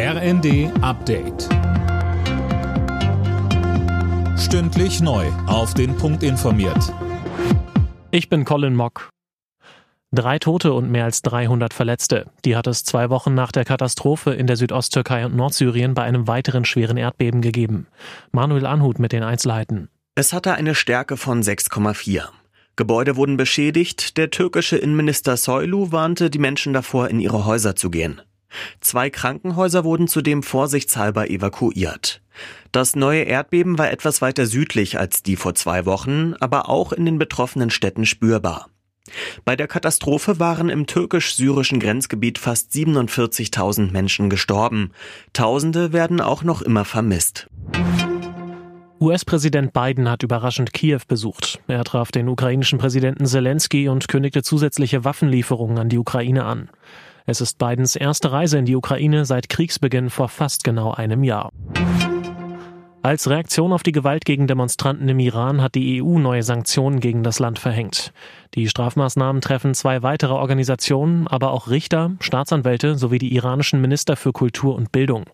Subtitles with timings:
[0.00, 1.48] RND Update.
[4.38, 5.26] Stündlich neu.
[5.48, 6.94] Auf den Punkt informiert.
[8.12, 9.08] Ich bin Colin Mock.
[10.12, 12.30] Drei Tote und mehr als 300 Verletzte.
[12.44, 16.28] Die hat es zwei Wochen nach der Katastrophe in der Südosttürkei und Nordsyrien bei einem
[16.28, 17.88] weiteren schweren Erdbeben gegeben.
[18.30, 19.88] Manuel Anhut mit den Einzelheiten.
[20.14, 22.22] Es hatte eine Stärke von 6,4.
[22.76, 24.16] Gebäude wurden beschädigt.
[24.16, 28.22] Der türkische Innenminister Soylu warnte die Menschen davor, in ihre Häuser zu gehen.
[28.80, 32.22] Zwei Krankenhäuser wurden zudem vorsichtshalber evakuiert.
[32.72, 37.04] Das neue Erdbeben war etwas weiter südlich als die vor zwei Wochen, aber auch in
[37.04, 38.68] den betroffenen Städten spürbar.
[39.44, 44.92] Bei der Katastrophe waren im türkisch-syrischen Grenzgebiet fast 47.000 Menschen gestorben.
[45.32, 47.48] Tausende werden auch noch immer vermisst.
[49.00, 51.60] US-Präsident Biden hat überraschend Kiew besucht.
[51.68, 56.68] Er traf den ukrainischen Präsidenten Zelensky und kündigte zusätzliche Waffenlieferungen an die Ukraine an.
[57.30, 61.52] Es ist Bidens erste Reise in die Ukraine seit Kriegsbeginn vor fast genau einem Jahr.
[63.02, 67.22] Als Reaktion auf die Gewalt gegen Demonstranten im Iran hat die EU neue Sanktionen gegen
[67.22, 68.14] das Land verhängt.
[68.54, 74.32] Die Strafmaßnahmen treffen zwei weitere Organisationen, aber auch Richter, Staatsanwälte sowie die iranischen Minister für
[74.32, 75.24] Kultur und Bildung.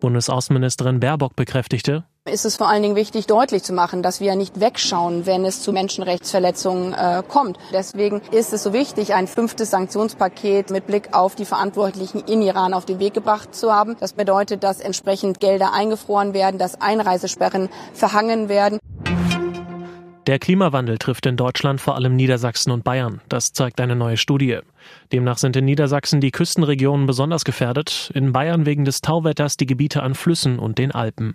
[0.00, 4.58] Bundesaußenministerin Baerbock bekräftigte, ist es vor allen Dingen wichtig, deutlich zu machen, dass wir nicht
[4.58, 7.58] wegschauen, wenn es zu Menschenrechtsverletzungen äh, kommt.
[7.70, 12.72] Deswegen ist es so wichtig, ein fünftes Sanktionspaket mit Blick auf die Verantwortlichen in Iran
[12.72, 13.96] auf den Weg gebracht zu haben.
[14.00, 18.78] Das bedeutet, dass entsprechend Gelder eingefroren werden, dass Einreisesperren verhangen werden.
[20.26, 23.20] Der Klimawandel trifft in Deutschland vor allem Niedersachsen und Bayern.
[23.28, 24.60] Das zeigt eine neue Studie.
[25.12, 30.02] Demnach sind in Niedersachsen die Küstenregionen besonders gefährdet, in Bayern wegen des Tauwetters die Gebiete
[30.02, 31.34] an Flüssen und den Alpen.